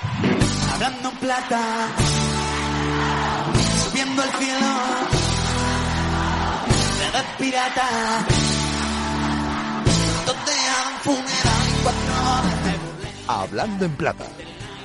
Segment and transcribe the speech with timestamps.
[0.00, 1.88] Hablando plata,
[3.84, 4.66] subiendo el cielo,
[7.12, 8.26] de pirata,
[13.26, 14.24] Hablando en plata,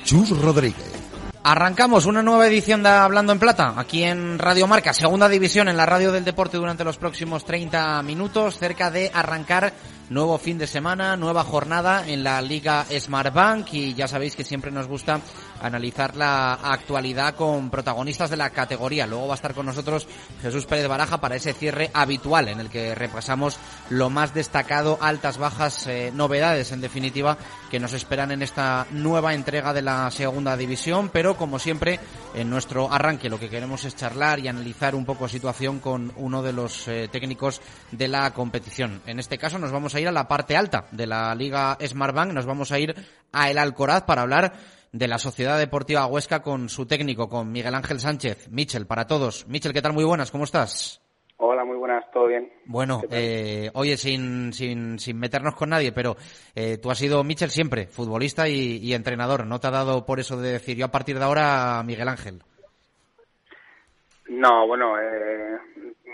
[0.03, 0.93] Chus Rodríguez.
[1.43, 5.77] Arrancamos una nueva edición de Hablando en Plata, aquí en Radio Marca, segunda división en
[5.77, 9.73] la radio del deporte durante los próximos 30 minutos, cerca de arrancar
[10.09, 14.71] nuevo fin de semana, nueva jornada en la Liga Smartbank y ya sabéis que siempre
[14.71, 15.21] nos gusta
[15.61, 19.07] analizar la actualidad con protagonistas de la categoría.
[19.07, 20.07] Luego va a estar con nosotros
[20.41, 23.57] Jesús Pérez Baraja para ese cierre habitual en el que repasamos
[23.89, 27.37] lo más destacado, altas, bajas, eh, novedades en definitiva
[27.71, 31.99] que nos esperan en esta nueva entrega de la segunda división, pero como siempre
[32.35, 36.43] en nuestro arranque lo que queremos es charlar y analizar un poco situación con uno
[36.43, 39.01] de los eh, técnicos de la competición.
[39.05, 42.31] En este caso nos vamos a ir a la parte alta de la Liga Smartbank,
[42.33, 42.95] nos vamos a ir
[43.31, 44.53] a El Alcoraz para hablar
[44.91, 48.49] de la Sociedad Deportiva Huesca con su técnico, con Miguel Ángel Sánchez.
[48.49, 49.47] Michel, para todos.
[49.47, 49.93] Michel, ¿qué tal?
[49.93, 51.01] Muy buenas, ¿cómo estás?
[51.37, 52.49] Hola, muy buenas, ¿todo bien?
[52.65, 56.15] Bueno, eh, oye, sin, sin, sin meternos con nadie, pero
[56.55, 59.45] eh, tú has sido, Michel, siempre futbolista y, entrenador.
[59.47, 62.43] ¿No te ha dado por eso de decir yo a partir de ahora Miguel Ángel?
[64.29, 65.57] No, bueno, eh,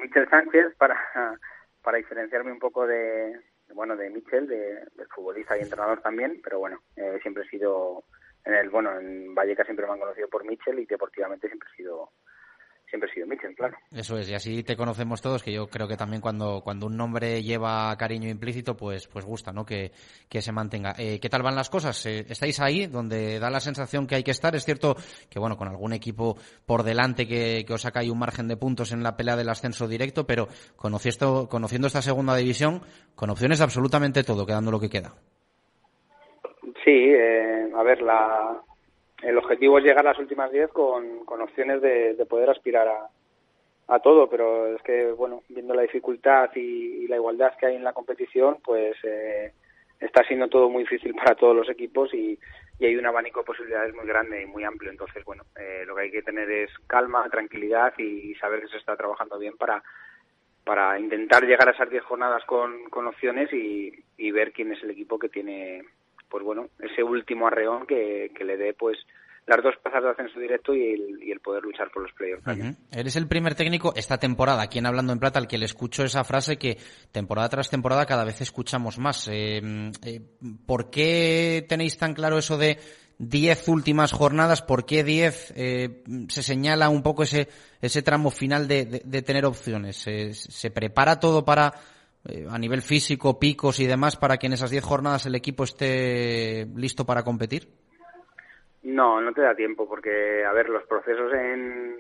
[0.02, 0.98] Michel Sánchez, para,
[1.84, 3.40] para diferenciarme un poco de,
[3.74, 8.04] bueno, de Michel, de, futbolista y entrenador también, pero bueno, eh, siempre he sido
[8.46, 11.78] en el bueno en Vallecas siempre me han conocido por Mitchell y deportivamente siempre he
[11.78, 12.12] sido
[12.90, 13.78] siempre he sido Mitchell, claro.
[13.92, 16.98] Eso es, y así te conocemos todos, que yo creo que también cuando, cuando un
[16.98, 19.66] nombre lleva cariño implícito, pues, pues gusta, ¿no?
[19.66, 19.92] Que,
[20.28, 20.94] que se mantenga.
[20.98, 22.06] Eh, ¿Qué tal van las cosas?
[22.06, 24.56] Eh, ¿Estáis ahí donde da la sensación que hay que estar?
[24.56, 24.96] Es cierto
[25.30, 28.58] que, bueno, con algún equipo por delante que, que os saca ahí un margen de
[28.58, 32.82] puntos en la pelea del ascenso directo, pero conociendo, conociendo esta segunda división,
[33.16, 35.14] con opciones de absolutamente todo, quedando lo que queda.
[36.84, 38.62] Sí, eh, a ver, la,
[39.22, 42.88] el objetivo es llegar a las últimas 10 con, con opciones de, de poder aspirar
[42.88, 43.10] a,
[43.90, 47.84] a todo, pero es que, bueno, viendo la dificultad y, la igualdad que hay en
[47.84, 49.52] la competición, pues eh,
[50.00, 52.38] está siendo todo muy difícil para todos los equipos y,
[52.78, 54.92] y, hay un abanico de posibilidades muy grande y muy amplio.
[54.92, 58.78] Entonces, bueno, eh, lo que hay que tener es calma, tranquilidad y saber que se
[58.78, 59.84] está trabajando bien para,
[60.64, 64.84] para intentar llegar a esas 10 jornadas con, con opciones y, y ver quién es
[64.84, 65.84] el equipo que tiene
[66.30, 68.98] pues bueno, ese último arreón que, le dé pues
[69.46, 72.44] las dos plazas de ascenso directo y el, y el poder luchar por los playoffs.
[72.92, 76.04] Eres el primer técnico esta temporada, aquí en Hablando en Plata, al que le escucho
[76.04, 76.78] esa frase que
[77.12, 79.28] temporada tras temporada cada vez escuchamos más.
[79.28, 80.22] Eh, eh,
[80.66, 82.78] ¿Por qué tenéis tan claro eso de
[83.18, 84.62] 10 últimas jornadas?
[84.62, 87.48] ¿Por qué 10 eh, se señala un poco ese,
[87.82, 89.98] ese tramo final de, de, tener opciones?
[89.98, 91.74] ¿Se prepara todo para
[92.28, 95.64] eh, a nivel físico, picos y demás, para que en esas 10 jornadas el equipo
[95.64, 97.70] esté listo para competir?
[98.84, 101.98] No, no te da tiempo, porque, a ver, los procesos en,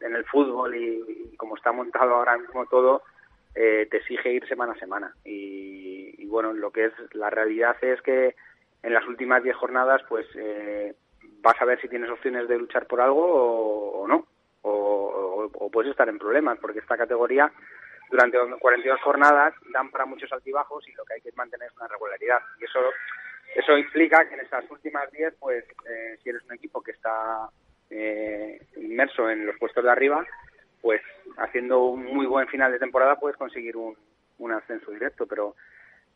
[0.00, 3.02] en, el fútbol y, como está montado ahora mismo todo,
[3.54, 5.14] eh, te exige ir semana a semana.
[5.24, 8.36] Y, bueno, lo que es la realidad es que
[8.82, 10.94] en las últimas 10 jornadas, pues eh,
[11.42, 14.26] vas a ver si tienes opciones de luchar por algo o, no,
[14.62, 17.50] o, o puedes estar en problemas, porque esta categoría
[18.10, 21.88] durante 42 jornadas dan para muchos altibajos y lo que hay que mantener es una
[21.88, 22.40] regularidad.
[22.60, 22.80] Y eso
[23.54, 27.48] eso implica que en estas últimas 10, pues eh, si eres un equipo que está
[27.90, 30.26] eh, inmerso en los puestos de arriba,
[30.80, 31.00] pues
[31.38, 33.96] haciendo un muy buen final de temporada puedes conseguir un,
[34.38, 35.26] un ascenso directo.
[35.26, 35.56] Pero,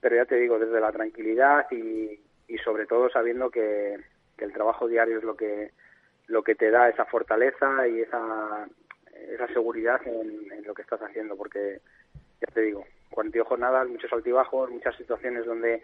[0.00, 3.96] pero ya te digo, desde la tranquilidad y, y sobre todo sabiendo que,
[4.36, 5.70] que el trabajo diario es lo que
[6.28, 8.66] lo que te da esa fortaleza y esa
[9.30, 11.80] esa seguridad en, lo que estás haciendo, porque
[12.40, 15.82] ya te digo, 42 jornadas, muchos altibajos, muchas situaciones donde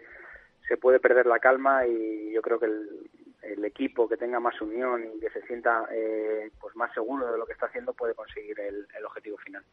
[0.67, 3.09] se puede perder la calma y yo creo que el,
[3.41, 7.37] el equipo que tenga más unión y que se sienta eh, pues más seguro de
[7.37, 9.63] lo que está haciendo puede conseguir el, el objetivo final.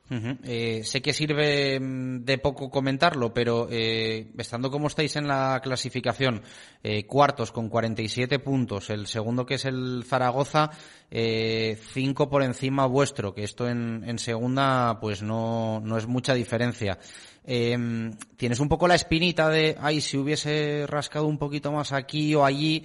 [0.44, 5.60] eh, sé que sirve mm, de poco comentarlo, pero eh, estando como estáis en la
[5.62, 6.42] clasificación,
[6.82, 10.70] eh, cuartos con 47 puntos, el segundo que es el Zaragoza,
[11.10, 16.34] eh, cinco por encima vuestro, que esto en, en segunda pues no, no es mucha
[16.34, 16.98] diferencia.
[17.48, 22.34] Eh, tienes un poco la espinita de, ay, si hubiese rascado un poquito más aquí
[22.34, 22.84] o allí,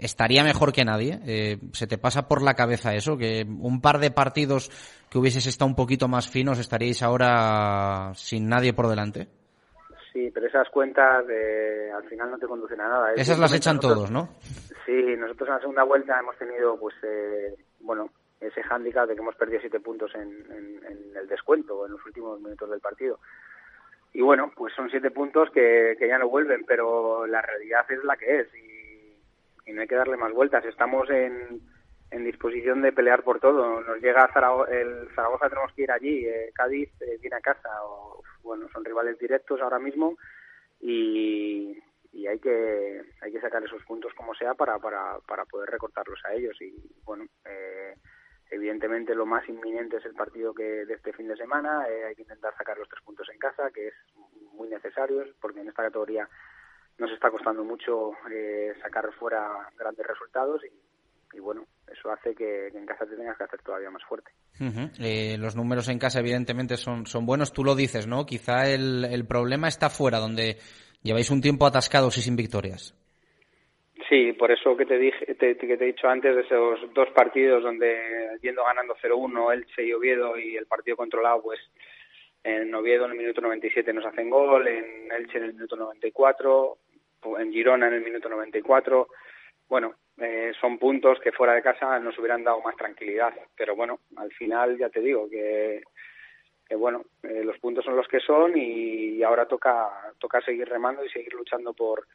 [0.00, 1.20] estaría mejor que nadie.
[1.26, 3.16] Eh, ¿Se te pasa por la cabeza eso?
[3.16, 4.70] Que un par de partidos
[5.10, 9.28] que hubieses estado un poquito más finos estaríais ahora sin nadie por delante.
[10.12, 13.12] Sí, pero esas cuentas eh, al final no te conducen a nada.
[13.14, 14.28] Esas las echan todos, ¿no?
[14.84, 18.10] Sí, nosotros en la segunda vuelta hemos tenido, pues, eh, bueno,
[18.40, 22.40] ese hándicap de que hemos perdido siete puntos en, en, el descuento, en los últimos
[22.40, 23.20] minutos del partido.
[24.12, 28.02] Y bueno, pues son siete puntos que, que ya no vuelven, pero la realidad es
[28.02, 28.48] la que es.
[28.54, 28.69] Y
[29.66, 30.64] y no hay que darle más vueltas.
[30.64, 31.60] Estamos en,
[32.10, 33.80] en disposición de pelear por todo.
[33.80, 37.68] Nos llega Zaragoza, el Zaragoza, tenemos que ir allí, eh, Cádiz eh, viene a casa,
[37.84, 40.16] o, bueno, son rivales directos ahora mismo
[40.80, 41.78] y,
[42.12, 46.20] y hay que hay que sacar esos puntos como sea para, para, para poder recortarlos
[46.24, 46.74] a ellos y
[47.04, 47.94] bueno eh,
[48.50, 52.14] evidentemente lo más inminente es el partido que de este fin de semana eh, hay
[52.14, 53.94] que intentar sacar los tres puntos en casa que es
[54.54, 56.28] muy necesario porque en esta categoría
[57.00, 62.68] nos está costando mucho eh, sacar fuera grandes resultados y, y bueno eso hace que,
[62.70, 64.30] que, en casa te tengas que hacer todavía más fuerte
[64.60, 64.90] uh -huh.
[65.00, 69.04] eh, los números en casa evidentemente son son buenos tú lo dices no quizá el,
[69.04, 70.58] el problema está fuera donde
[71.02, 72.94] Lleváis un tiempo atascados y sin victorias.
[74.08, 77.08] Sí, por eso que te dije, te, que te he dicho antes de esos dos
[77.14, 77.96] partidos donde
[78.42, 81.60] yendo ganando 0-1 Elche y Oviedo y el partido controlado, pues
[82.42, 86.76] en Oviedo en el minuto 97 nos hacen gol, en Elche en el minuto 94,
[87.38, 89.08] en Girona en el minuto 94.
[89.68, 94.00] Bueno, eh, son puntos que fuera de casa nos hubieran dado más tranquilidad, pero bueno,
[94.16, 95.82] al final ya te digo que
[96.70, 99.90] que bueno, eh, los puntos son los que son y ahora toca
[100.20, 102.06] toca seguir remando y seguir luchando por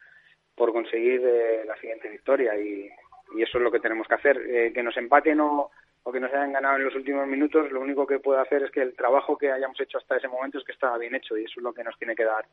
[0.56, 2.90] por conseguir eh, la siguiente victoria y,
[3.36, 4.38] y, eso es lo que tenemos que hacer.
[4.38, 5.70] Eh, que nos empaten o,
[6.04, 8.72] o, que nos hayan ganado en los últimos minutos, lo único que puede hacer es
[8.72, 11.44] que el trabajo que hayamos hecho hasta ese momento es que estaba bien hecho y
[11.44, 12.46] eso es lo que nos tiene que dar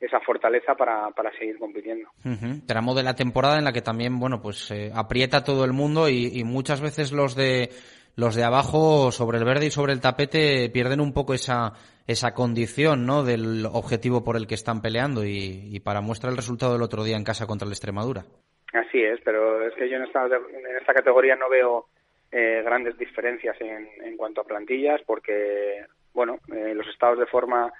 [0.00, 2.08] esa fortaleza para, para seguir compitiendo.
[2.24, 2.66] Uh -huh.
[2.66, 6.08] Tramo de la temporada en la que también, bueno, pues eh, aprieta todo el mundo
[6.08, 7.70] y, y muchas veces los de
[8.16, 11.74] los de abajo sobre el verde y sobre el tapete pierden un poco esa
[12.06, 13.24] esa condición ¿no?
[13.24, 17.02] del objetivo por el que están peleando y, y, para muestra el resultado del otro
[17.02, 18.24] día en casa contra el Extremadura.
[18.72, 21.86] Así es, pero es que yo en esta, en esta categoría no veo
[22.30, 25.84] eh, grandes diferencias en, en, cuanto a plantillas porque,
[26.14, 27.72] bueno, eh, los estados de forma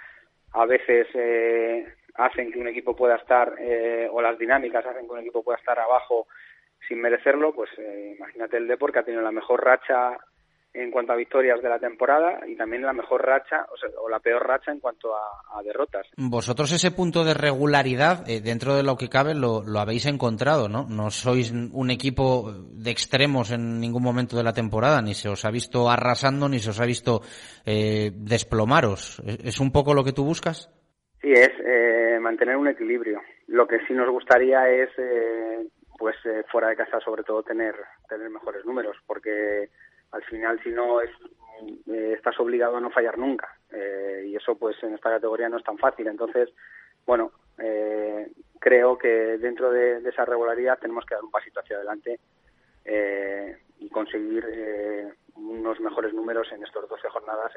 [0.52, 1.86] a veces eh,
[2.18, 5.58] hacen que un equipo pueda estar, eh, o las dinámicas hacen que un equipo pueda
[5.58, 6.26] estar abajo
[6.88, 10.16] sin merecerlo, pues eh, imagínate el Depor que ha tenido la mejor racha
[10.76, 14.08] en cuanto a victorias de la temporada y también la mejor racha o, sea, o
[14.08, 16.06] la peor racha en cuanto a, a, derrotas.
[16.16, 20.68] Vosotros ese punto de regularidad eh, dentro de lo que cabe lo, lo, habéis encontrado,
[20.68, 20.86] ¿no?
[20.88, 25.44] No sois un equipo de extremos en ningún momento de la temporada, ni se os
[25.44, 27.22] ha visto arrasando, ni se os ha visto
[27.64, 29.22] eh, desplomaros.
[29.24, 30.70] ¿Es un poco lo que tú buscas?
[31.26, 33.20] Sí, es eh, mantener un equilibrio.
[33.48, 35.66] Lo que sí nos gustaría es, eh,
[35.98, 37.74] pues eh, fuera de casa sobre todo tener
[38.08, 39.68] tener mejores números, porque
[40.12, 41.10] al final si no es
[41.88, 43.48] eh, estás obligado a no fallar nunca.
[43.72, 46.06] Eh, y eso pues en esta categoría no es tan fácil.
[46.06, 46.48] Entonces
[47.04, 47.32] bueno
[48.60, 52.20] creo que dentro de, esa regularidad tenemos que dar un pasito hacia adelante
[53.80, 54.46] y conseguir
[55.34, 57.52] unos mejores números en estos 12 jornadas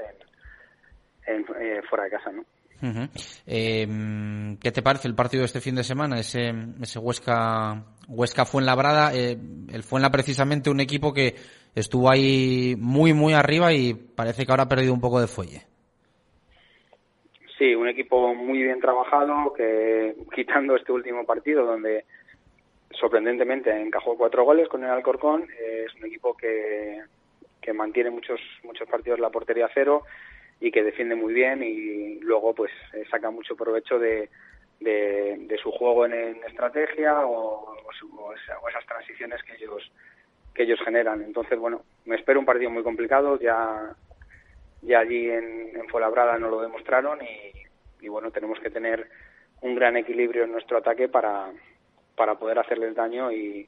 [1.28, 2.44] en, en fuera de casa no
[2.82, 3.10] Uh -huh.
[3.46, 6.18] eh, ¿Qué te parece el partido de este fin de semana?
[6.20, 9.14] Ese, ese Huesca, Huesca Fuenlabrada.
[9.14, 9.38] Eh,
[9.72, 11.36] el Fuenla precisamente un equipo que
[11.76, 15.62] estuvo ahí muy, muy arriba y parece que ahora ha perdido un poco de fuelle.
[17.58, 22.06] Sí, un equipo muy bien trabajado que quitando este último partido donde
[22.92, 27.02] sorprendentemente encajó cuatro goles con el Alcorcón, eh, es un equipo que,
[27.62, 30.04] que mantiene muchos, muchos partidos la portería cero
[30.60, 34.30] y que defiende muy bien y luego pues eh, saca mucho provecho de,
[34.80, 39.92] de, su juego en, estrategia o, o, su, o, esa, o, esas transiciones que ellos
[40.54, 41.22] que ellos generan.
[41.22, 43.40] Entonces bueno me espero un partido muy complicado.
[43.40, 43.96] Ya
[44.82, 49.10] ya allí en, en Fuenlabrada no lo demostraron y, y bueno tenemos que tener
[49.62, 51.52] un gran equilibrio en nuestro ataque para
[52.16, 53.68] para poder hacerles daño y,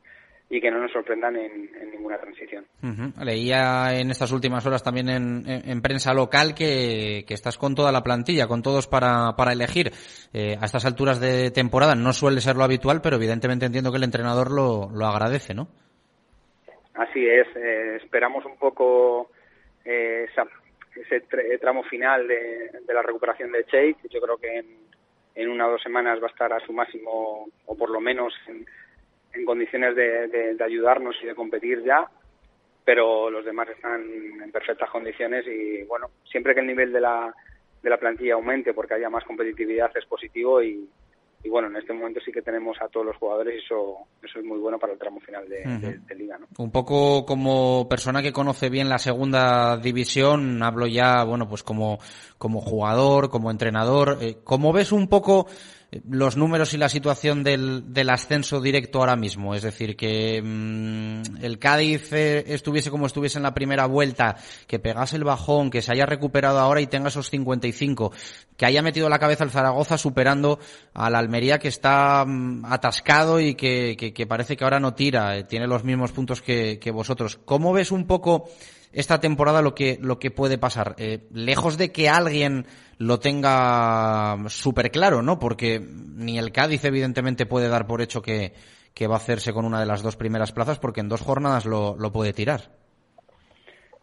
[0.51, 2.65] y que no nos sorprendan en, en ninguna transición.
[2.84, 3.24] Uh -huh.
[3.24, 7.74] Leía en estas últimas horas también en, en, en prensa local que, que, estás con
[7.74, 9.91] toda la plantilla, con todos para, para elegir.
[10.34, 13.98] Eh, a estas alturas de temporada no suele ser lo habitual, pero evidentemente entiendo que
[13.98, 15.70] el entrenador lo, lo agradece, ¿no?
[16.96, 17.48] Así es.
[17.55, 19.31] Eh, esperamos un poco
[19.86, 20.43] eh, esa,
[20.98, 21.22] ese
[21.60, 23.98] tramo final de, de, la recuperación de Cheik.
[24.10, 24.65] Yo creo que en,
[25.34, 28.34] en una o dos semanas va a estar a su máximo, o por lo menos
[28.48, 28.65] en,
[29.34, 32.10] en condiciones de, de, de, ayudarnos y de competir ya,
[32.84, 34.02] pero los demás están
[34.44, 37.34] en perfectas condiciones y bueno, siempre que el nivel de la,
[37.82, 40.88] de la plantilla aumente porque haya más competitividad es positivo y,
[41.44, 44.40] y bueno, en este momento sí que tenemos a todos los jugadores y eso, eso
[44.40, 45.80] es muy bueno para el tramo final de, uh -huh.
[45.80, 46.38] de, de, liga.
[46.38, 46.48] ¿no?
[46.58, 51.98] Un poco como persona que conoce bien la segunda división, hablo ya, bueno, pues como,
[52.38, 55.48] como jugador, como entrenador, eh, ¿cómo ves un poco
[56.10, 59.53] los números y la situación del, del ascenso directo ahora mismo.
[59.55, 64.79] Es decir, que mm, el Cádiz eh, estuviese como estuviese en la primera vuelta, que
[64.79, 68.13] pegase el bajón, que se haya recuperado ahora y tenga esos 55,
[68.55, 70.60] que haya metido la cabeza al Zaragoza superando
[70.93, 75.38] a la Almería que está mm, atascado y que, que, parece que ahora no tira,
[75.38, 77.38] eh, tiene los mismos puntos que, que vosotros.
[77.43, 78.50] ¿Cómo ves un poco
[78.93, 80.95] esta temporada lo que, lo que puede pasar?
[80.98, 82.65] Eh, lejos de que alguien
[83.01, 85.39] lo tenga súper claro, ¿no?
[85.39, 88.53] Porque ni el Cádiz evidentemente puede dar por hecho que,
[88.93, 91.65] que, va a hacerse con una de las dos primeras plazas porque en dos jornadas
[91.65, 92.62] lo, lo puede tirar.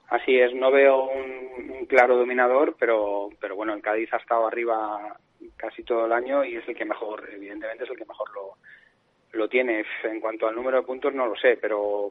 [0.09, 5.17] Así es, no veo un, claro dominador, pero, pero bueno, el Cádiz ha estado arriba
[5.57, 9.39] casi todo el año y es el que mejor, evidentemente es el que mejor lo,
[9.39, 9.85] lo tiene.
[10.03, 12.09] En cuanto al número de puntos no lo sé, pero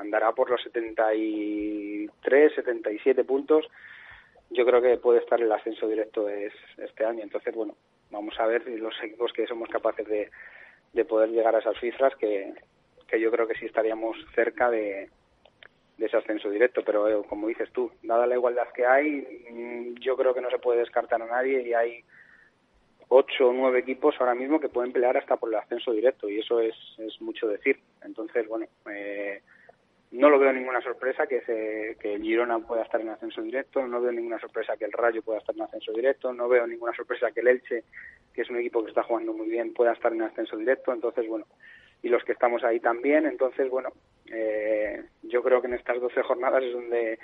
[0.00, 3.68] andará por los 73, 77 puntos
[4.52, 7.22] yo creo que puede estar el ascenso directo es, este año.
[7.22, 7.74] Entonces, bueno,
[8.10, 10.30] vamos a ver los equipos que somos capaces de,
[10.92, 12.54] de poder llegar a esas cifras que,
[13.08, 15.08] que yo creo que sí estaríamos cerca de,
[15.98, 16.82] de ese ascenso directo.
[16.84, 20.50] Pero eh, como dices tú, dada la igualdad que hay, mm, yo creo que no
[20.50, 22.04] se puede descartar a nadie y hay
[23.08, 26.40] ocho o nueve equipos ahora mismo que pueden pelear hasta por el ascenso directo y
[26.40, 27.78] eso es, es mucho decir.
[28.02, 29.42] Entonces, bueno, eh,
[30.12, 30.50] no lo veo
[30.82, 34.38] ninguna sorpresa que, se, que el Girona pueda estar en ascenso directo, no veo ninguna
[34.38, 37.48] sorpresa que el Rayo pueda estar en ascenso directo, no veo ninguna sorpresa que el
[37.48, 37.84] Elche,
[38.34, 40.92] que es un equipo que está jugando muy bien, pueda estar en ascenso directo.
[40.92, 41.46] Entonces, bueno,
[42.02, 43.26] y los que estamos ahí también.
[43.26, 43.90] Entonces, bueno,
[44.32, 47.18] eh, yo creo que en estas 12 jornadas es donde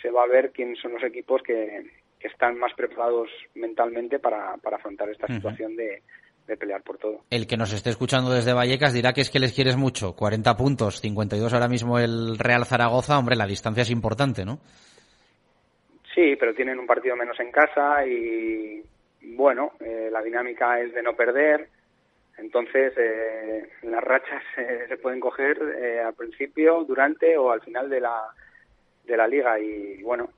[0.00, 4.56] se va a ver quiénes son los equipos que, que están más preparados mentalmente para,
[4.56, 6.02] para afrontar esta situación de,
[6.46, 7.20] de pelear por todo.
[7.30, 10.14] El que nos esté escuchando desde Vallecas dirá que es que les quieres mucho.
[10.14, 13.18] 40 puntos, 52 ahora mismo el Real Zaragoza.
[13.18, 14.58] Hombre, la distancia es importante, ¿no?
[16.14, 18.82] Sí, pero tienen un partido menos en casa y,
[19.20, 21.68] bueno, eh, la dinámica es de no perder.
[22.38, 24.42] Entonces, eh, las rachas
[24.88, 28.22] se pueden coger eh, al principio, durante o al final de la,
[29.04, 29.58] de la liga.
[29.58, 30.30] Y bueno,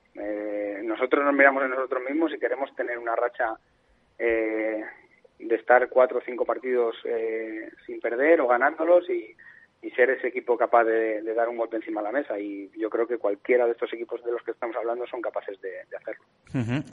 [0.82, 3.54] nosotros nos miramos en nosotros mismos y queremos tener una racha
[5.38, 9.36] de estar cuatro o cinco partidos eh, sin perder o ganándolos y,
[9.80, 12.38] y ser ese equipo capaz de, dar un golpe encima de la mesa.
[12.38, 15.56] Y yo creo que cualquiera de estos equipos de los que estamos hablando son capaces
[15.60, 16.24] de, hacerlo.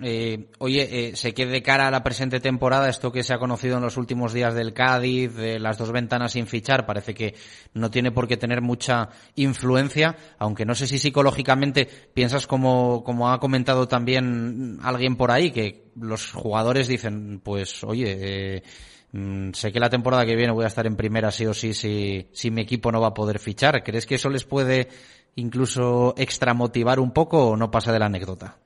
[0.03, 3.39] Eh, oye, eh, se quede de cara a la presente temporada, esto que se ha
[3.39, 7.33] conocido en los últimos días del Cádiz, de las dos ventanas sin fichar, parece que
[7.73, 13.31] no tiene por qué tener mucha influencia, aunque no sé si psicológicamente piensas como, como
[13.31, 18.17] ha comentado también alguien por ahí, que los jugadores dicen, pues, oye,
[18.57, 18.63] eh,
[19.11, 21.73] Mm, sé que la temporada que viene voy a estar en primera sí o sí
[21.73, 23.83] si, si mi equipo no va a poder fichar.
[23.83, 24.87] ¿Crees que eso les puede
[25.35, 28.57] incluso extramotivar un poco o no pasa de la anécdota?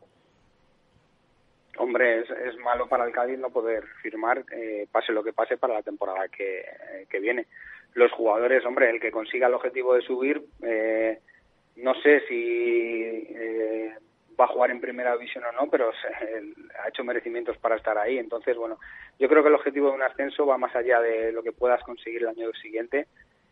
[1.77, 5.75] Hombre, es, malo para el Cádiz no poder firmar, eh, pase lo que pase, para
[5.75, 6.65] la temporada que,
[7.09, 7.47] que, viene.
[7.93, 11.19] Los jugadores, hombre, el que consiga el objetivo de subir, eh,
[11.77, 13.95] no sé si eh,
[14.39, 15.91] va a jugar en primera división o no, pero
[16.83, 18.17] ha hecho merecimientos para estar ahí.
[18.17, 18.79] Entonces, bueno,
[19.19, 21.81] yo creo que el objetivo de un ascenso va más allá de lo que puedas
[21.83, 23.07] conseguir el año siguiente,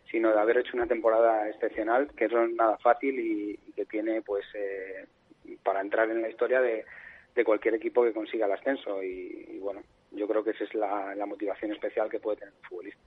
[0.09, 4.21] sino de haber hecho una temporada excepcional, que no es nada fácil y, que tiene,
[4.21, 5.05] pues, eh,
[5.63, 6.85] para entrar en la historia de,
[7.35, 9.03] de cualquier equipo que consiga el ascenso.
[9.03, 9.81] y bueno,
[10.17, 13.01] yo creo que esa es la, motivación especial que puede tener un futbolista.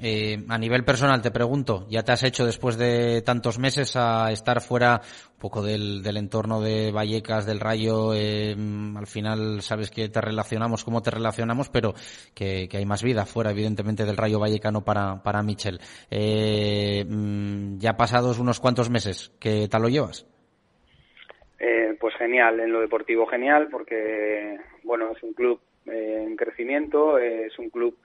[0.00, 4.30] Eh, a nivel personal, te pregunto, ¿ya te has hecho después de tantos meses a
[4.30, 5.00] estar fuera
[5.32, 8.14] un poco del, del entorno de Vallecas, del Rayo?
[8.14, 8.54] Eh,
[8.96, 11.94] al final sabes que te relacionamos, cómo te relacionamos, pero
[12.34, 15.80] que, hay más vida fuera, evidentemente, del Rayo Vallecano para, para Michel.
[16.10, 20.26] Eh, mm, ya pasados unos cuantos meses, ¿qué tal lo llevas?
[21.98, 27.58] pues genial, en lo deportivo genial, porque bueno, es un club eh, en crecimiento, es
[27.58, 27.96] un club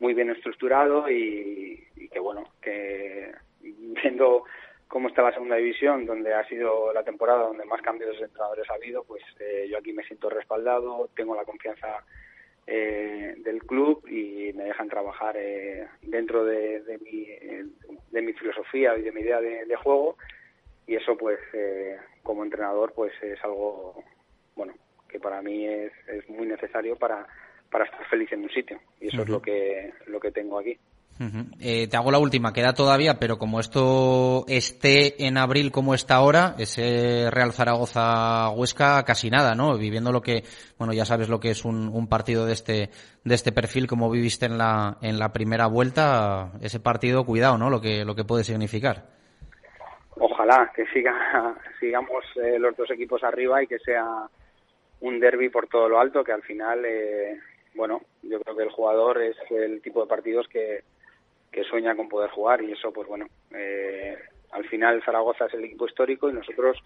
[0.00, 4.44] muy bien estructurado y, que bueno, que viendo
[4.88, 8.68] cómo está la segunda división, donde ha sido la temporada donde más cambios de entrenadores
[8.70, 12.04] ha habido, pues eh, yo aquí me siento respaldado, tengo la confianza
[12.66, 15.36] eh, del club y me dejan trabajar
[16.02, 17.26] dentro de, mi,
[18.10, 20.16] de mi filosofía y de mi idea de, juego.
[20.86, 21.40] Y eso pues
[22.22, 24.02] como entrenador pues es algo
[24.54, 24.74] bueno
[25.14, 27.24] que para mí es, es muy necesario para,
[27.70, 28.80] para estar feliz en un sitio.
[29.00, 30.76] Y eso es lo que, lo que tengo aquí.
[31.60, 36.16] Eh, te hago la última, queda todavía, pero como esto esté en abril como está
[36.16, 39.78] ahora, ese Real Zaragoza Huesca casi nada, ¿no?
[39.78, 40.42] Viviendo lo que,
[40.76, 42.90] bueno, ya sabes lo que es un, un, partido de este,
[43.22, 47.70] de este perfil, como viviste en la, en la primera vuelta, ese partido, cuidado, ¿no?
[47.70, 49.04] Lo que, lo que puede significar.
[50.16, 51.14] Ojalá que siga,
[51.78, 54.28] sigamos eh, los dos equipos arriba y que sea
[55.04, 57.38] un derby por todo lo alto que al final eh,
[57.74, 60.82] bueno, yo creo que el jugador es el tipo de partidos que,
[61.52, 64.16] que sueña con poder jugar y eso, pues bueno, eh,
[64.52, 66.78] al final Zaragoza es el equipo histórico y nosotros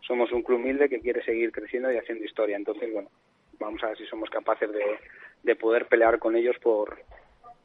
[0.00, 2.56] somos un club humilde que quiere seguir creciendo y haciendo historia.
[2.56, 3.10] Entonces, bueno,
[3.58, 4.98] vamos a ver si somos capaces de,
[5.42, 6.98] de poder pelear con ellos por,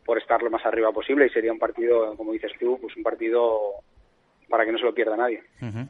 [0.04, 3.04] por estar lo más arriba posible y sería un partido, como dices tú, pues un
[3.04, 3.76] partido
[4.50, 5.42] para que no se lo pierda nadie.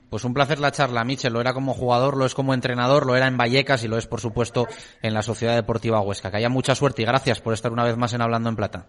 [0.10, 1.34] Pues un placer la charla, Michel.
[1.34, 4.08] Lo era como jugador, lo es como entrenador, lo era en Vallecas y lo es,
[4.08, 4.68] por supuesto,
[5.02, 6.32] en la Sociedad Deportiva Huesca.
[6.32, 8.88] Que haya mucha suerte y gracias por estar una vez más en Hablando en Plata.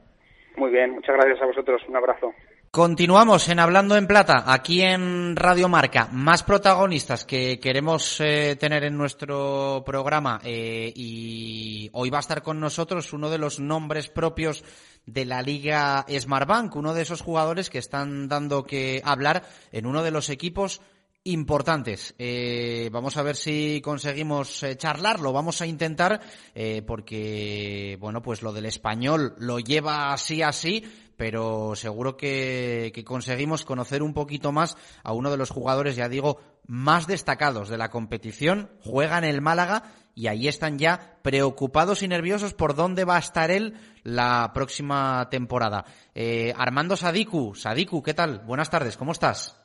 [0.57, 1.83] Muy bien, muchas gracias a vosotros.
[1.89, 2.33] Un abrazo.
[2.75, 6.09] Continuamos en Hablando en Plata, aquí en Radio Marca.
[6.11, 12.43] Más protagonistas que queremos eh, tener en nuestro programa eh, y hoy va a estar
[12.43, 14.65] con nosotros uno de los nombres propios
[15.07, 20.03] de la Liga Smartbank, uno de esos jugadores que están dando que hablar en uno
[20.03, 20.81] de los equipos
[21.25, 22.15] importantes.
[22.19, 25.33] Eh, vamos a ver si conseguimos eh, charlarlo.
[25.33, 26.21] Vamos a intentar,
[26.55, 30.85] eh, porque, bueno, pues lo del español lo lleva así así,
[31.17, 36.09] pero seguro que, que, conseguimos conocer un poquito más a uno de los jugadores, ya
[36.09, 38.71] digo, más destacados de la competición.
[38.83, 43.21] Juega en el Málaga y ahí están ya preocupados y nerviosos por dónde va a
[43.21, 45.85] estar él la próxima temporada.
[46.15, 48.41] Eh, Armando Sadiku, Sadiku, ¿qué tal?
[48.41, 49.57] Buenas tardes, ¿cómo estás?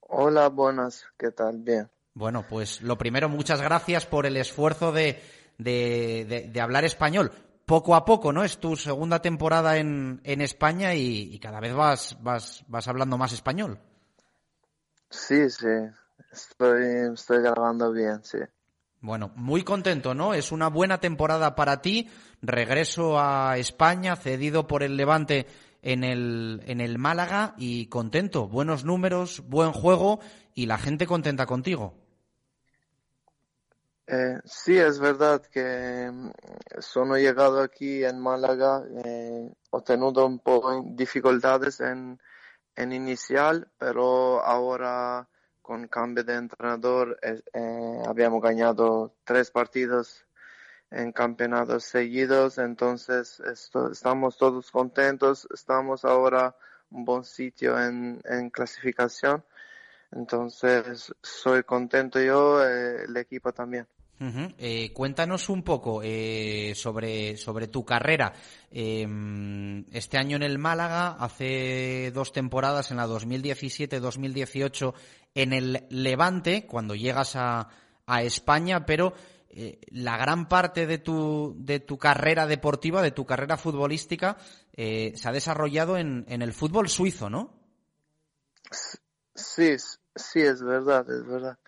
[0.00, 1.58] Hola, buenas, ¿qué tal?
[1.58, 1.88] Bien.
[2.14, 5.22] Bueno, pues lo primero, muchas gracias por el esfuerzo de,
[5.58, 7.32] de, de, de hablar español
[7.70, 8.42] poco a poco, ¿no?
[8.42, 13.16] Es tu segunda temporada en, en España y, y, cada vez vas, vas, vas hablando
[13.16, 13.78] más español.
[15.08, 15.68] Sí, sí,
[16.32, 18.38] estoy, estoy grabando bien, sí.
[19.00, 20.34] Bueno, muy contento, ¿no?
[20.34, 22.10] Es una buena temporada para ti.
[22.42, 25.46] Regreso a España, cedido por el Levante
[25.80, 28.48] en el, en el Málaga y contento.
[28.48, 30.18] Buenos números, buen juego
[30.56, 31.94] y la gente contenta contigo.
[34.12, 36.10] Eh, sí, es verdad que
[36.80, 42.20] sono llegado aquí en Málaga, eh, ho tenuto un po' dificultades en,
[42.74, 45.28] en inicial, pero ahora
[45.62, 50.26] con cambio de entrenador eh, habíamos ganado tres partidos
[50.90, 56.56] en campeonatos seguidos, entonces esto, estamos todos contentos, estamos ahora
[56.90, 59.44] un buen sitio en, en clasificación,
[60.10, 63.86] entonces soy contento yo, eh, el equipo también.
[64.22, 68.34] Eh, cuéntanos un poco eh, sobre, sobre tu carrera.
[68.70, 69.06] Eh,
[69.92, 74.92] este año en el Málaga, hace dos temporadas, en la 2017-2018,
[75.34, 77.68] en el Levante, cuando llegas a,
[78.04, 79.14] a España, pero
[79.48, 84.36] eh, la gran parte de tu, de tu carrera deportiva, de tu carrera futbolística,
[84.74, 87.58] eh, se ha desarrollado en, en el fútbol suizo, ¿no?
[89.34, 89.76] Sí,
[90.14, 91.58] sí, es verdad, es verdad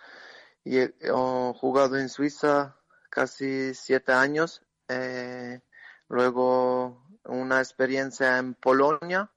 [0.64, 0.94] y he,
[1.54, 2.76] jugado en Suiza
[3.10, 4.62] casi siete años.
[4.88, 5.60] Eh,
[6.08, 9.30] luego una experiencia en Polonia,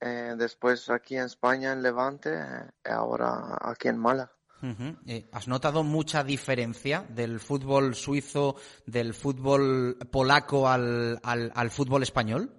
[0.00, 4.32] eh, después aquí en España, en Levante, eh, ahora aquí en Málaga.
[4.62, 4.98] Uh -huh.
[5.06, 12.02] eh, ¿Has notado mucha diferencia del fútbol suizo, del fútbol polaco al, al, al fútbol
[12.02, 12.50] español?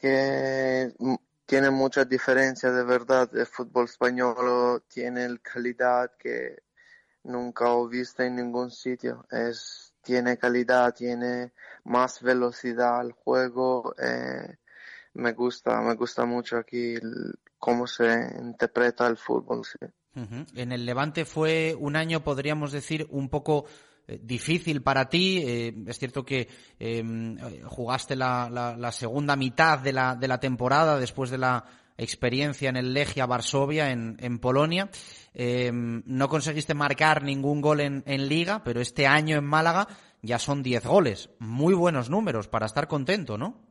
[0.00, 0.92] Que
[1.46, 3.34] tiene mucha diferencia de verdad.
[3.34, 6.58] El fútbol español tiene calidad que
[7.22, 9.24] nunca he visto en ningún sitio.
[9.30, 11.52] Es, tiene calidad, tiene
[11.84, 13.94] más velocidad al juego.
[13.98, 14.56] Eh,
[15.14, 16.96] me gusta, me gusta mucho aquí
[17.58, 19.64] cómo se interpreta el fútbol.
[19.64, 19.86] Sí.
[20.54, 23.66] En el Levante fue un año, podríamos decir, un poco
[24.06, 25.42] difícil para ti.
[25.44, 31.30] Eh, es cierto que eh, jugaste la, segunda mitad de la, de la temporada después
[31.30, 31.64] de la
[31.98, 34.90] experiencia en el Legia Varsovia en, en Polonia.
[35.34, 39.88] Eh, no conseguiste marcar ningún gol en, en, Liga, pero este año en Málaga
[40.22, 41.30] ya son 10 goles.
[41.38, 43.62] Muy buenos números para estar contento, ¿no?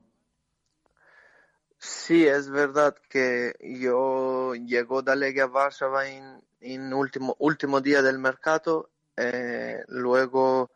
[1.77, 8.17] Sí, es verdad que yo llegó de Legia Varsovia en, en último, último día del
[8.17, 10.71] mercado eh, luego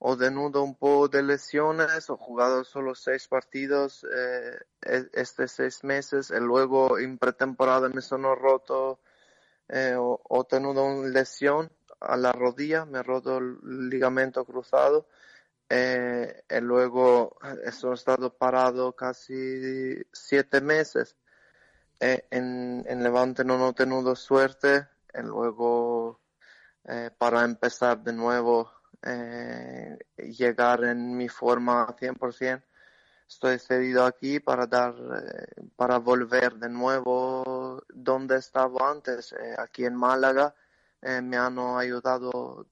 [0.00, 4.58] ho tenuto un po' de lesiones, he jugado solo seis partidos eh,
[5.12, 9.00] estos seis meses y luego en pretemporada me sono roto,
[9.68, 15.06] eh, ho, ho tenuto una lesión a la rodilla, me roto el ligamento cruzado
[15.68, 21.16] eh, y luego he estado parado casi siete meses.
[22.00, 26.20] Eh, en, en Levante no he tenido suerte y luego
[26.86, 28.70] eh, para empezar de nuevo,
[29.06, 32.64] eh, llegar en mi forma 100%.
[33.28, 39.84] Estoy cedido aquí para dar, eh, para volver de nuevo donde estaba antes, eh, aquí
[39.84, 40.54] en Málaga.
[41.02, 42.66] me han ayudado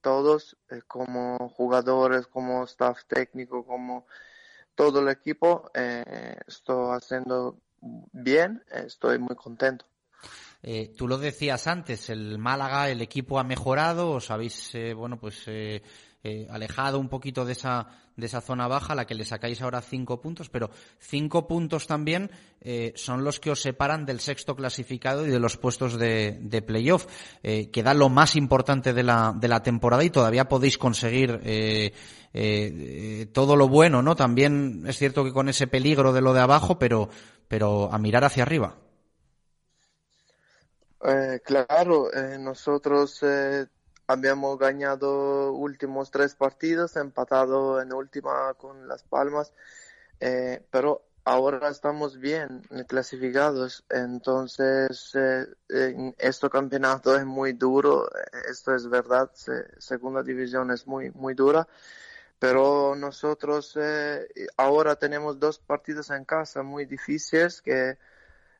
[0.00, 0.56] todos,
[0.88, 4.06] como jugadores, como staff técnico, como
[4.74, 5.70] todo el equipo,
[6.46, 7.60] estoy haciendo
[8.12, 9.86] bien, estoy muy contento.
[10.62, 15.18] Eh, tú lo decías antes, el Málaga, el equipo ha mejorado, os habéis, eh, bueno,
[15.18, 15.82] pues eh,
[16.24, 19.80] eh, alejado un poquito de esa, de esa zona baja, la que le sacáis ahora
[19.80, 20.68] cinco puntos, pero
[20.98, 25.56] cinco puntos también eh, son los que os separan del sexto clasificado y de los
[25.56, 27.06] puestos de, de playoff,
[27.44, 31.40] eh, que da lo más importante de la, de la temporada y todavía podéis conseguir
[33.32, 34.16] todo lo bueno, ¿no?
[34.16, 37.10] También es cierto que con ese peligro de lo de abajo, pero,
[37.46, 38.76] pero a mirar hacia arriba.
[41.00, 43.66] Eh, claro, eh, nosotros eh,
[44.08, 49.52] habíamos ganado últimos tres partidos, empatado en última con Las Palmas,
[50.70, 55.12] pero ahora estamos bien clasificados, entonces
[55.68, 58.08] en este campeonato es muy duro,
[58.50, 61.68] esto es verdad, se- segunda división es muy muy dura,
[62.38, 63.76] pero nosotros
[64.56, 67.98] ahora tenemos dos partidos en casa muy difíciles que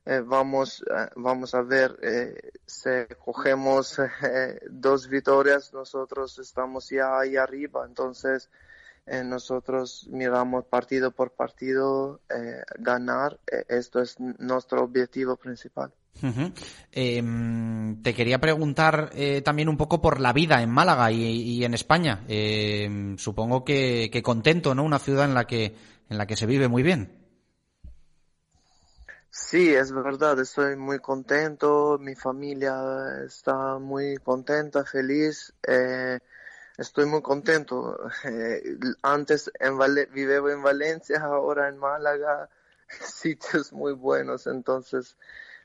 [0.09, 2.89] eh, vamos, eh, vamos a ver eh, si
[3.23, 8.49] cogemos eh, dos victorias, nosotros estamos ya ahí arriba, entonces
[9.05, 15.91] eh, nosotros miramos partido por partido eh, ganar, eh, esto es nuestro objetivo principal.
[16.91, 21.73] Em, te quería preguntar eh, también un poco por la vida en Málaga y, en
[21.73, 22.25] España.
[22.27, 24.83] Em, supongo que, que contento, ¿no?
[24.83, 25.75] Una ciudad en la que
[26.09, 27.18] en la que se vive muy bien.
[29.31, 36.19] Sí, es verdad, estoy muy contento, mi familia está muy contenta, feliz, eh,
[36.77, 37.97] estoy muy contento.
[38.25, 39.77] Eh, antes en
[40.49, 42.49] en Valencia, ahora en Málaga,
[42.89, 45.15] sitios muy buenos, entonces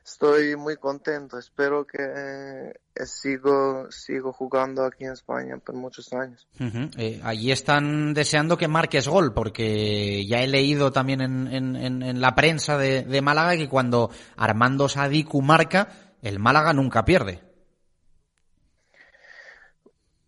[0.05, 1.37] estoy muy contento.
[1.39, 6.47] Espero que eh, sigo, sigo jugando aquí en España por muchos años.
[6.59, 6.89] Ujú.
[6.97, 12.03] Eh, allí están deseando que marques gol, porque ya he leído también en, en- en-
[12.03, 15.89] en la prensa de, de Málaga que cuando Armando Sadiku marca,
[16.21, 17.41] el Málaga nunca pierde.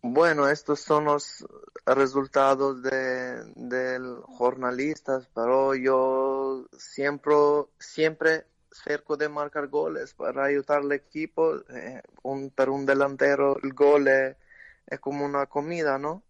[0.00, 1.44] Bueno, estos son los
[1.84, 7.34] resultados de, del jornalistas, pero yo siempre,
[7.78, 11.56] siempre cerco de marcar goles para ayudar al equipo.
[11.70, 14.36] Eh, un, para un delantero el gol es,
[14.86, 16.22] es como una comida, ¿no?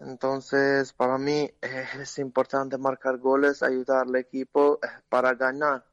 [0.00, 5.84] Entonces, para mí eh, es importante marcar goles, ayudar al equipo eh, para ganar.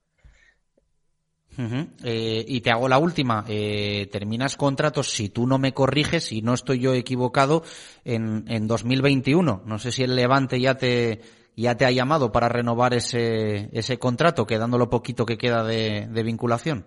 [2.04, 3.46] Y te hago la última.
[3.48, 7.64] Eh, terminas contratos, si tú no me corriges, si no estoy yo equivocado,
[8.04, 9.64] en, en 2021.
[9.66, 11.22] No sé si el Levante ya te,
[11.56, 16.08] ya te ha llamado para renovar ese, ese contrato, quedando lo poquito que queda de,
[16.24, 16.86] vinculación.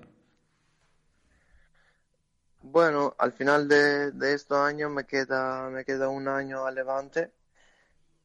[2.63, 7.33] Bueno, al final de, de este año me queda, me queda un año a Levante.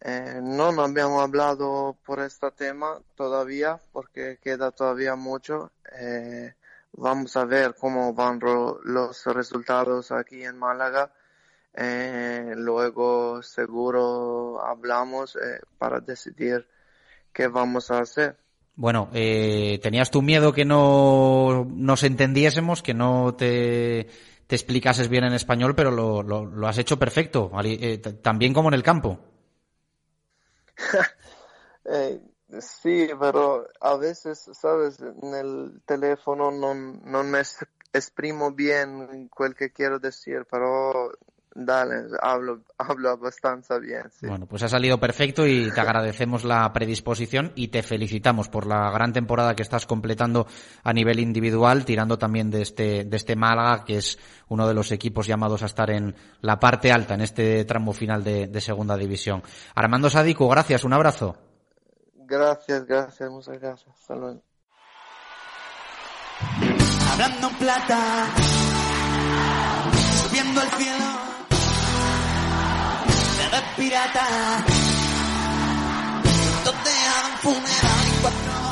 [0.06, 5.72] Eh, no, no habíamos hablado por este tema todavía porque queda todavía mucho.
[5.98, 6.54] Eh,
[6.92, 8.40] vamos a ver cómo van
[8.84, 11.10] los resultados aquí en Málaga.
[11.76, 16.68] Eh, luego seguro hablamos eh, para decidir
[17.32, 18.38] qué vamos a hacer.
[18.76, 24.08] Bueno, eh, tenías tu miedo que no nos entendiésemos, que no te,
[24.48, 28.70] te explicases bien en español, pero lo, lo, lo has hecho perfecto, eh, también como
[28.70, 29.20] en el campo.
[31.86, 32.18] Eh,
[32.62, 37.42] sí, pero a veces, sabes, en el teléfono no, no me
[37.92, 41.12] exprimo bien cual que quiero decir, pero
[41.56, 44.28] dale, hablo, hablo bastante bien, sí.
[44.28, 48.92] Bueno, pues ha salido perfecto y te agradecemos la predisposición y te felicitamos por la
[48.92, 50.48] gran temporada que estás completando
[50.84, 54.92] a nivel individual, tirando también de este, de este Málaga, que es uno de los
[54.92, 58.98] equipos llamados a estar en la parte alta, en este tramo final de, de segunda
[58.98, 59.44] división.
[59.76, 61.38] Armando Sadiku, gracias, un abrazo.
[62.26, 63.96] Gracias, gracias, muchas gracias.
[63.96, 64.42] Hasta luego.
[67.12, 68.26] Hablando en plata,
[70.24, 71.33] subiendo al cielo,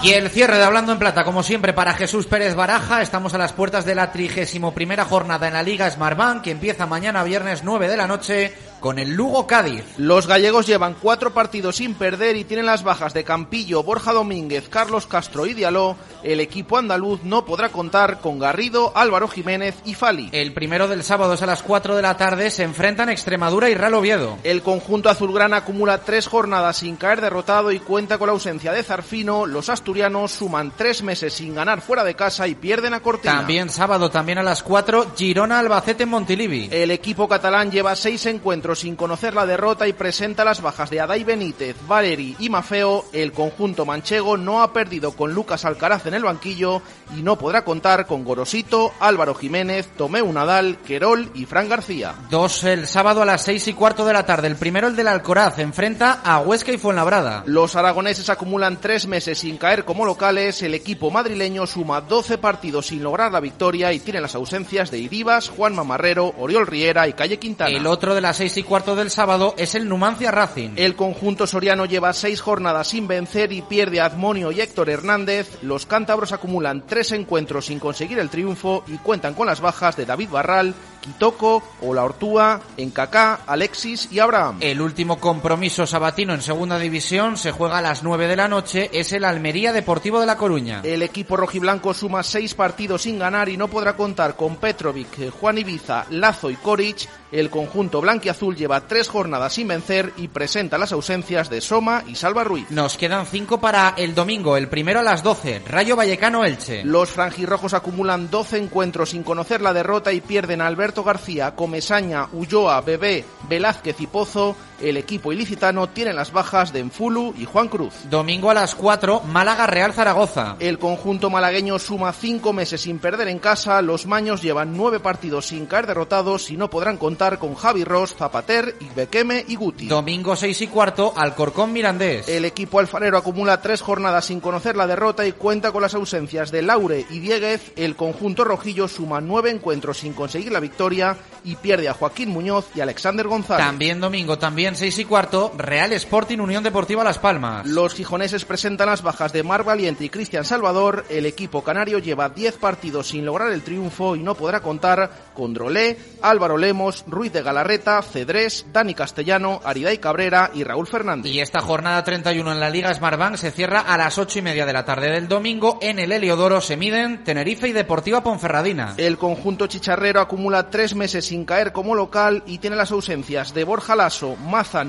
[0.04, 3.04] y el cierre de Hablando en Plata, como siempre, para Jesús Pérez Baraja.
[3.04, 6.88] Estamos a las puertas de la trigésimo primera jornada en la Liga Smartbank, que empieza
[6.88, 9.86] mañana viernes 9 de la noche con el Lugo Cádiz.
[9.98, 14.68] Los gallegos llevan cuatro partidos sin perder y tienen las bajas de Campillo, Borja Domínguez,
[14.68, 15.96] Carlos Castro y Dialó.
[16.24, 20.30] El equipo andaluz no podrá contar con Garrido, Álvaro Jiménez y Fali.
[20.34, 23.76] El primero del sábado es a las 4 de la tarde, se enfrentan Extremadura y
[23.76, 24.38] Real Oviedo.
[24.44, 28.84] El conjunto azulgrana acumula tres jornadas sin caer derrotado y cuenta con la ausencia de
[28.84, 29.46] Zarfino.
[29.46, 33.38] Los asturianos suman tres meses sin ganar fuera de casa y pierden a Cortina.
[33.38, 36.70] También sábado, también a las 4, Girona Albacete Montilivi.
[36.72, 41.02] El equipo catalán lleva seis encuentros sin conocer la derrota y presenta las bajas de
[41.02, 43.06] Adai Benítez, Valeri y Mafeo.
[43.14, 46.82] El conjunto manchego no ha perdido con Lucas Alcaraz en el banquillo
[47.18, 52.16] y no podrá contar con Gorosito, Álvaro Jiménez, Tomeu Nadal, Querol y Fran García.
[52.30, 54.48] Dos el sábado a las seis y cuarto de la tarde.
[54.48, 57.44] El primero, el del Alcoraz, enfrenta a Huesca y Fuenlabrada.
[57.46, 60.62] Los aragoneses acumulan tres meses sin caer como locales.
[60.62, 65.00] El equipo madrileño suma 12 partidos sin lograr la victoria y tiene las ausencias de
[65.00, 67.72] Iribas, Juan Mamarrero, Oriol Riera y Calle Quintana.
[67.72, 70.72] El otro de las seis y cuarto del sábado es el Numancia Racing.
[70.76, 75.58] El conjunto soriano lleva seis jornadas sin vencer y pierde a Admonio y Héctor Hernández.
[75.62, 80.06] Los cántabros acumulan tres encuentros sin conseguir el triunfo y cuentan con las bajas de
[80.06, 84.60] David Barral, Quitoco, Ola Ortúa, Encacá, Alexis y Abraham.
[84.62, 88.90] El último compromiso sabatino en segunda división se juega a las 9 de la noche,
[88.94, 90.82] es el Almería Deportivo de La Coruña.
[90.84, 95.58] El equipo rojiblanco suma seis partidos sin ganar y no podrá contar con Petrovic, Juan
[95.58, 97.10] Ibiza, Lazo y Koric.
[97.32, 102.16] El conjunto blanquiazul lleva tres jornadas sin vencer y presenta las ausencias de Soma y
[102.16, 102.70] Salva Ruiz.
[102.70, 106.84] Nos quedan cinco para el domingo, el primero a las 12, Rayo Vallecano Elche.
[106.84, 112.82] Los franjirrojos acumulan 12 encuentros sin conocer la derrota y pierden a García, Comesaña, Ulloa,
[112.82, 114.56] Bebé, Velázquez y Pozo.
[114.82, 117.94] El equipo ilicitano tiene las bajas de Enfulu y Juan Cruz.
[118.10, 120.56] Domingo a las 4, Málaga Real Zaragoza.
[120.60, 123.82] El conjunto malagueño suma cinco meses sin perder en casa.
[123.82, 128.16] Los maños llevan nueve partidos sin caer derrotados y no podrán contar con Javi Ross,
[128.16, 129.88] Zapater, Ibequeme y Guti.
[129.88, 132.28] Domingo 6 y cuarto, Alcorcón Mirandés.
[132.28, 136.52] El equipo alfarero acumula tres jornadas sin conocer la derrota y cuenta con las ausencias
[136.52, 137.72] de Laure y Dieguez.
[137.76, 142.66] El conjunto rojillo suma nueve encuentros sin conseguir la victoria y pierde a Joaquín Muñoz
[142.76, 143.66] y Alexander González.
[143.66, 147.66] También domingo, también 6 y cuarto, Real Sporting Unión Deportiva Las Palmas.
[147.66, 151.06] Los gijoneses presentan las bajas de Mar Valiente y Cristian Salvador.
[151.10, 155.54] El equipo canario lleva 10 partidos sin lograr el triunfo y no podrá contar con
[155.54, 161.32] Drolé, Álvaro Lemos, Ruiz de Galarreta, Cedrés, Dani Castellano, Ariday Cabrera y Raúl Fernández.
[161.32, 164.66] Y esta jornada 31 en la Liga Smartbank se cierra a las 8 y media
[164.66, 165.80] de la tarde del domingo.
[165.82, 168.96] En el Heliodoro se miden Tenerife y Deportiva Ponferradina.
[168.98, 173.64] El conjunto chicharrero acumula tres meses sin caer como local y tiene las ausencias de
[173.64, 174.36] Borja Lasso,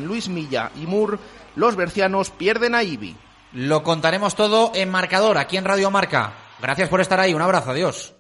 [0.07, 1.19] Luis Milla y Mur.
[1.55, 3.15] Los bercianos pierden a Ibi.
[3.53, 6.33] Lo contaremos todo en marcador aquí en Radio Marca.
[6.61, 7.35] Gracias por estar ahí.
[7.35, 7.71] Un abrazo.
[7.71, 8.11] Adiós.